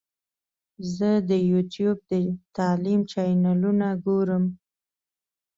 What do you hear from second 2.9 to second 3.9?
چینلونه